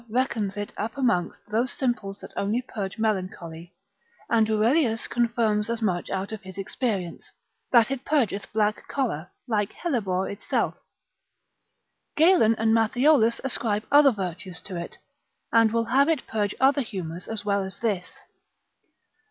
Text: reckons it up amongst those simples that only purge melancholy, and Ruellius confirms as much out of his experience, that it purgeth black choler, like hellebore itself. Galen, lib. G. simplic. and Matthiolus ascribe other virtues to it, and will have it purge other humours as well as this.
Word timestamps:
reckons 0.09 0.57
it 0.57 0.71
up 0.77 0.97
amongst 0.97 1.45
those 1.45 1.71
simples 1.71 2.19
that 2.19 2.33
only 2.35 2.59
purge 2.59 2.97
melancholy, 2.97 3.71
and 4.31 4.49
Ruellius 4.49 5.05
confirms 5.07 5.69
as 5.69 5.79
much 5.83 6.09
out 6.09 6.31
of 6.31 6.41
his 6.41 6.57
experience, 6.57 7.31
that 7.71 7.91
it 7.91 8.03
purgeth 8.03 8.51
black 8.51 8.87
choler, 8.87 9.29
like 9.45 9.71
hellebore 9.73 10.27
itself. 10.27 10.73
Galen, 12.15 12.53
lib. 12.57 12.57
G. 12.57 12.63
simplic. 12.63 12.63
and 12.63 12.73
Matthiolus 12.73 13.41
ascribe 13.43 13.83
other 13.91 14.11
virtues 14.11 14.59
to 14.61 14.75
it, 14.75 14.97
and 15.53 15.71
will 15.71 15.85
have 15.85 16.09
it 16.09 16.25
purge 16.25 16.55
other 16.59 16.81
humours 16.81 17.27
as 17.27 17.45
well 17.45 17.63
as 17.63 17.77
this. 17.79 18.07